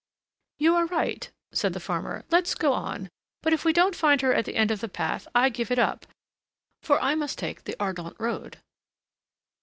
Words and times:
"You 0.57 0.75
are 0.77 0.87
right," 0.87 1.29
said 1.53 1.73
the 1.73 1.79
farmer. 1.79 2.25
"Let's 2.31 2.55
go 2.55 2.73
on 2.73 3.07
but, 3.43 3.53
if 3.53 3.63
we 3.63 3.71
don't 3.71 3.95
find 3.95 4.19
her 4.21 4.33
at 4.33 4.45
the 4.45 4.55
end 4.55 4.71
of 4.71 4.79
the 4.81 4.89
path, 4.89 5.27
I 5.35 5.49
give 5.49 5.69
it 5.69 5.77
up 5.77 6.07
for 6.81 6.99
I 6.99 7.13
must 7.13 7.37
take 7.37 7.65
the 7.65 7.75
Ardentes 7.79 8.19
road." 8.19 8.57